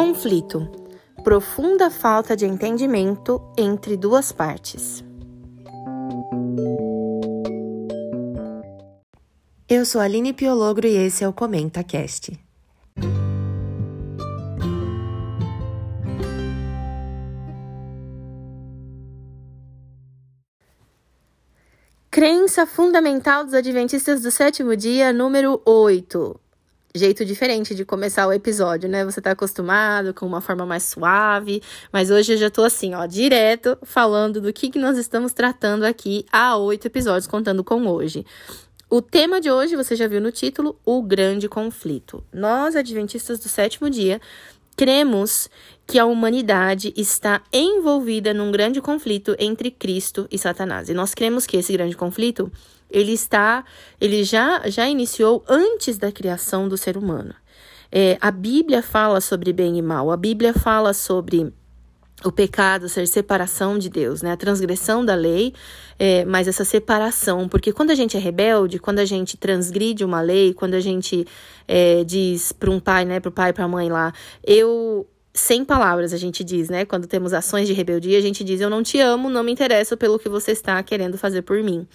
[0.00, 0.70] Conflito
[1.24, 5.04] profunda falta de entendimento entre duas partes.
[9.68, 12.38] Eu sou Aline Piologro e esse é o Comenta Cast.
[22.08, 26.47] Crença fundamental dos Adventistas do sétimo dia, número 8
[26.94, 29.04] jeito diferente de começar o episódio, né?
[29.04, 33.06] Você tá acostumado com uma forma mais suave, mas hoje eu já tô assim, ó,
[33.06, 38.24] direto falando do que, que nós estamos tratando aqui há oito episódios, contando com hoje.
[38.90, 42.24] O tema de hoje, você já viu no título, o grande conflito.
[42.32, 44.18] Nós, adventistas do sétimo dia,
[44.74, 45.50] cremos
[45.86, 50.88] que a humanidade está envolvida num grande conflito entre Cristo e Satanás.
[50.88, 52.50] E nós cremos que esse grande conflito
[52.90, 53.64] ele está,
[54.00, 57.34] ele já, já iniciou antes da criação do ser humano.
[57.90, 61.52] É, a Bíblia fala sobre bem e mal, a Bíblia fala sobre
[62.24, 64.32] o pecado ser separação de Deus, né?
[64.32, 65.54] A transgressão da lei,
[65.98, 70.20] é, mas essa separação, porque quando a gente é rebelde, quando a gente transgride uma
[70.20, 71.24] lei, quando a gente
[71.66, 74.12] é, diz para um pai, né, para o pai, para a mãe lá,
[74.44, 76.84] eu sem palavras a gente diz, né?
[76.84, 79.96] Quando temos ações de rebeldia, a gente diz: Eu não te amo, não me interesso
[79.96, 81.86] pelo que você está querendo fazer por mim.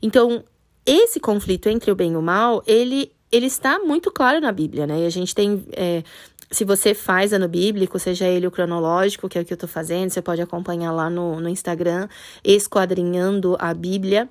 [0.00, 0.44] Então,
[0.84, 4.86] esse conflito entre o bem e o mal, ele, ele está muito claro na Bíblia,
[4.86, 5.00] né?
[5.00, 5.64] E a gente tem.
[5.72, 6.02] É,
[6.50, 9.66] se você faz ano bíblico, seja ele o cronológico, que é o que eu tô
[9.66, 12.08] fazendo, você pode acompanhar lá no, no Instagram,
[12.44, 14.28] esquadrinhando a Bíblia.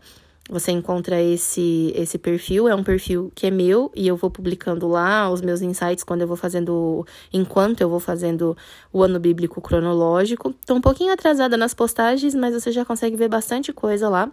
[0.48, 4.88] Você encontra esse esse perfil, é um perfil que é meu e eu vou publicando
[4.88, 8.56] lá os meus insights quando eu vou fazendo, enquanto eu vou fazendo
[8.94, 10.54] o ano bíblico cronológico.
[10.66, 14.32] Tô um pouquinho atrasada nas postagens, mas você já consegue ver bastante coisa lá.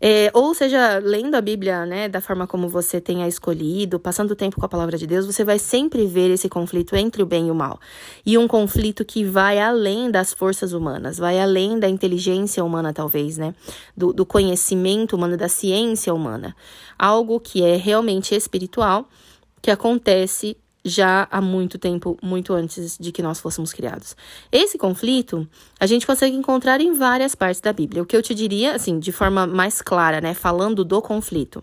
[0.00, 4.58] É, ou seja, lendo a Bíblia, né, da forma como você tenha escolhido, passando tempo
[4.58, 7.50] com a palavra de Deus, você vai sempre ver esse conflito entre o bem e
[7.50, 7.80] o mal.
[8.24, 13.36] E um conflito que vai além das forças humanas, vai além da inteligência humana, talvez,
[13.36, 13.54] né,
[13.96, 16.54] do, do conhecimento humano, da ciência humana.
[16.96, 19.08] Algo que é realmente espiritual,
[19.60, 20.56] que acontece
[20.88, 24.16] já há muito tempo, muito antes de que nós fôssemos criados.
[24.50, 28.02] Esse conflito a gente consegue encontrar em várias partes da Bíblia.
[28.02, 31.62] O que eu te diria, assim, de forma mais clara, né, falando do conflito.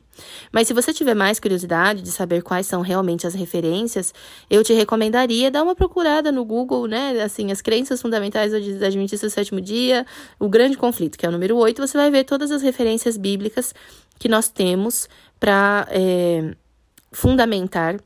[0.52, 4.14] Mas se você tiver mais curiosidade de saber quais são realmente as referências,
[4.50, 9.28] eu te recomendaria dar uma procurada no Google, né, assim, as crenças fundamentais da Adventista
[9.28, 10.06] do Sétimo Dia,
[10.40, 13.74] o grande conflito, que é o número 8, você vai ver todas as referências bíblicas
[14.18, 15.10] que nós temos
[15.40, 16.56] para é,
[17.12, 18.00] fundamentar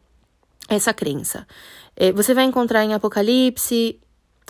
[0.70, 1.48] essa crença.
[1.96, 4.00] É, você vai encontrar em Apocalipse,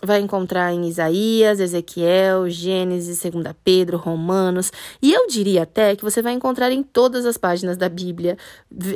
[0.04, 4.72] vai encontrar em Isaías, Ezequiel, Gênesis, 2 Pedro, Romanos,
[5.02, 8.38] e eu diria até que você vai encontrar em todas as páginas da Bíblia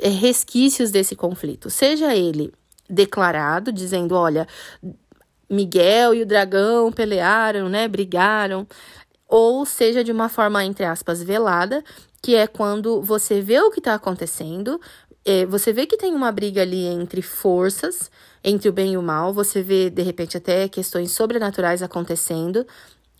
[0.01, 2.53] é, resquícios desse conflito, seja ele
[2.89, 4.47] declarado, dizendo, olha,
[5.50, 8.67] Miguel e o dragão pelearam, né, brigaram,
[9.28, 11.83] ou seja de uma forma entre aspas velada,
[12.22, 14.79] que é quando você vê o que está acontecendo,
[15.25, 18.11] é, você vê que tem uma briga ali entre forças,
[18.44, 22.66] entre o bem e o mal, você vê, de repente, até questões sobrenaturais acontecendo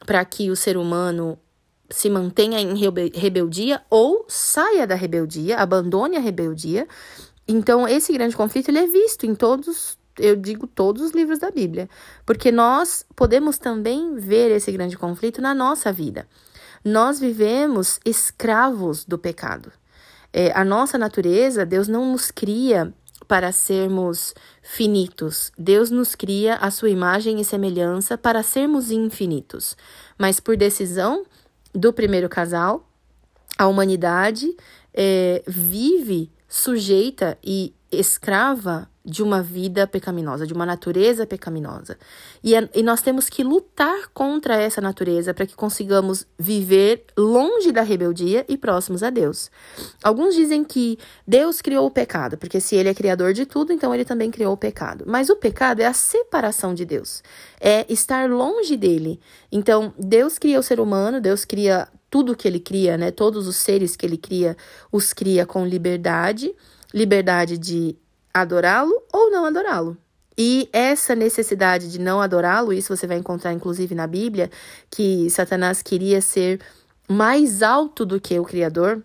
[0.06, 1.40] para que o ser humano
[1.90, 6.88] se mantenha em rebeldia ou saia da rebeldia, abandone a rebeldia.
[7.47, 11.52] Então, esse grande conflito ele é visto em todos, eu digo todos os livros da
[11.52, 11.90] Bíblia,
[12.25, 16.28] porque nós podemos também ver esse grande conflito na nossa vida.
[16.84, 19.72] Nós vivemos escravos do pecado.
[20.33, 22.91] É, a nossa natureza, Deus não nos cria
[23.27, 25.51] para sermos finitos.
[25.57, 29.77] Deus nos cria a sua imagem e semelhança para sermos infinitos.
[30.17, 31.23] Mas por decisão
[31.73, 32.89] do primeiro casal,
[33.57, 34.55] a humanidade
[34.94, 41.98] é, vive sujeita e escrava de uma vida pecaminosa, de uma natureza pecaminosa.
[42.42, 47.72] E, é, e nós temos que lutar contra essa natureza para que consigamos viver longe
[47.72, 49.52] da rebeldia e próximos a Deus.
[50.02, 50.98] Alguns dizem que
[51.28, 54.54] Deus criou o pecado, porque se ele é criador de tudo, então ele também criou
[54.54, 55.04] o pecado.
[55.06, 57.22] Mas o pecado é a separação de Deus,
[57.60, 59.19] é estar longe dele.
[59.51, 63.12] Então, Deus cria o ser humano, Deus cria tudo que ele cria, né?
[63.12, 64.56] Todos os seres que ele cria,
[64.92, 66.56] os cria com liberdade
[66.94, 67.95] liberdade de
[68.34, 69.98] adorá-lo ou não adorá-lo.
[70.38, 74.50] E essa necessidade de não adorá-lo, isso você vai encontrar inclusive na Bíblia,
[74.90, 76.60] que Satanás queria ser
[77.07, 79.04] mais alto do que o Criador.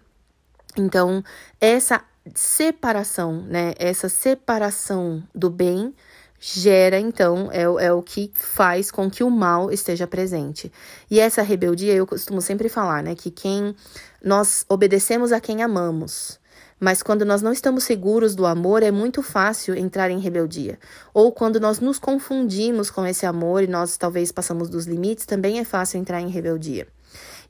[0.76, 1.22] Então,
[1.60, 2.02] essa
[2.34, 3.74] separação, né?
[3.78, 5.94] Essa separação do bem
[6.40, 10.70] gera, então, é, é o que faz com que o mal esteja presente.
[11.10, 13.14] E essa rebeldia, eu costumo sempre falar, né?
[13.14, 13.74] Que quem
[14.22, 16.38] nós obedecemos a quem amamos.
[16.80, 20.78] Mas quando nós não estamos seguros do amor, é muito fácil entrar em rebeldia.
[21.12, 25.58] Ou quando nós nos confundimos com esse amor e nós talvez passamos dos limites, também
[25.58, 26.86] é fácil entrar em rebeldia.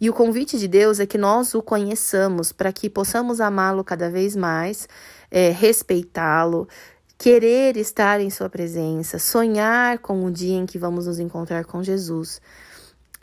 [0.00, 4.08] E o convite de Deus é que nós o conheçamos para que possamos amá-lo cada
[4.08, 4.88] vez mais,
[5.30, 6.66] é, respeitá-lo,
[7.18, 11.82] querer estar em Sua presença, sonhar com o dia em que vamos nos encontrar com
[11.82, 12.40] Jesus.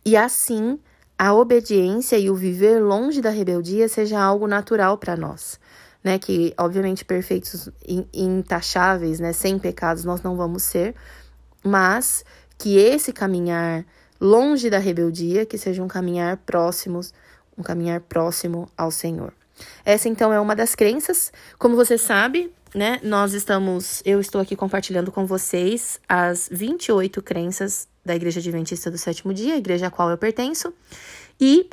[0.05, 0.77] E assim,
[1.17, 5.57] a obediência e o viver longe da rebeldia seja algo natural para nós
[6.05, 6.19] né?
[6.19, 7.67] Que, obviamente, perfeitos,
[8.13, 9.33] intacháveis, né?
[9.33, 10.93] Sem pecados nós não vamos ser,
[11.63, 12.23] mas
[12.59, 13.83] que esse caminhar
[14.21, 17.11] longe da rebeldia, que seja um caminhar próximos,
[17.57, 19.33] um caminhar próximo ao Senhor.
[19.83, 21.33] Essa então é uma das crenças.
[21.57, 22.99] Como você sabe, né?
[23.01, 28.97] Nós estamos, eu estou aqui compartilhando com vocês as 28 crenças da Igreja Adventista do
[28.99, 30.71] Sétimo Dia, a igreja a qual eu pertenço.
[31.41, 31.67] E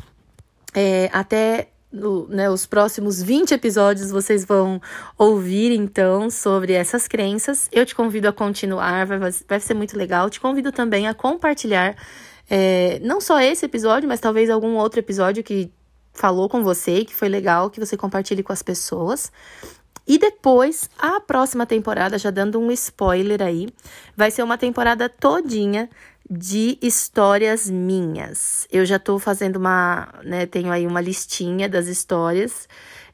[0.75, 4.81] é, até no, né, os próximos 20 episódios vocês vão
[5.19, 7.69] ouvir então sobre essas crenças.
[7.71, 9.19] Eu te convido a continuar, vai,
[9.49, 10.31] vai ser muito legal.
[10.31, 11.97] Te convido também a compartilhar
[12.49, 15.73] é, não só esse episódio, mas talvez algum outro episódio que
[16.12, 19.33] falou com você, que foi legal, que você compartilhe com as pessoas.
[20.06, 23.69] E depois, a próxima temporada, já dando um spoiler aí,
[24.17, 25.88] vai ser uma temporada todinha
[26.38, 28.67] de histórias minhas.
[28.73, 32.67] Eu já tô fazendo uma, né, tenho aí uma listinha das histórias.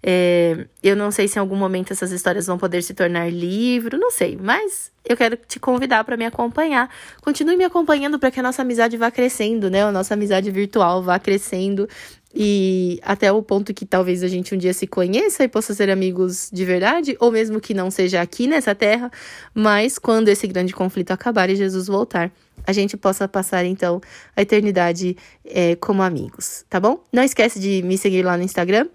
[0.02, 3.98] É, eu não sei se em algum momento essas histórias vão poder se tornar livro,
[3.98, 6.88] não sei, mas eu quero te convidar para me acompanhar.
[7.20, 9.82] Continue me acompanhando para que a nossa amizade vá crescendo, né?
[9.82, 11.88] A nossa amizade virtual vá crescendo
[12.34, 15.90] e até o ponto que talvez a gente um dia se conheça e possa ser
[15.90, 19.10] amigos de verdade, ou mesmo que não seja aqui nessa terra,
[19.54, 22.30] mas quando esse grande conflito acabar e Jesus voltar,
[22.66, 24.00] a gente possa passar então
[24.36, 27.02] a eternidade é, como amigos, tá bom?
[27.12, 28.86] Não esquece de me seguir lá no Instagram,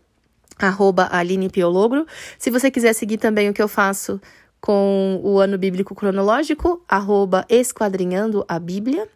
[0.59, 2.05] arroba Aline Piologro.
[2.37, 4.19] Se você quiser seguir também o que eu faço
[4.61, 9.07] com o ano bíblico cronológico, arroba Esquadrinhando a Bíblia.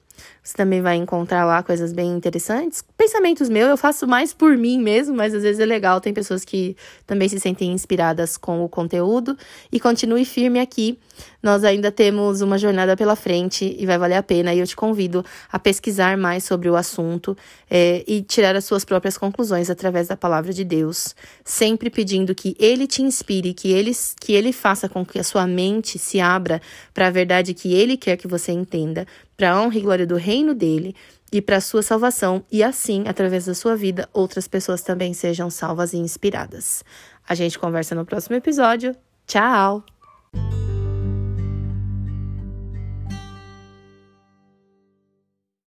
[0.43, 2.83] Você também vai encontrar lá coisas bem interessantes.
[2.97, 5.99] Pensamentos meus, eu faço mais por mim mesmo, mas às vezes é legal.
[5.99, 6.75] Tem pessoas que
[7.05, 9.37] também se sentem inspiradas com o conteúdo.
[9.71, 10.97] E continue firme aqui.
[11.41, 14.53] Nós ainda temos uma jornada pela frente e vai valer a pena.
[14.53, 17.35] E eu te convido a pesquisar mais sobre o assunto
[17.69, 21.15] é, e tirar as suas próprias conclusões através da palavra de Deus.
[21.43, 25.45] Sempre pedindo que Ele te inspire, que Ele, que ele faça com que a sua
[25.45, 26.61] mente se abra
[26.93, 29.05] para a verdade que Ele quer que você entenda,
[29.37, 30.95] para a honra e glória do reino dele
[31.31, 35.49] e para a sua salvação, e assim, através da sua vida, outras pessoas também sejam
[35.49, 36.83] salvas e inspiradas.
[37.27, 38.95] A gente conversa no próximo episódio.
[39.27, 39.83] Tchau!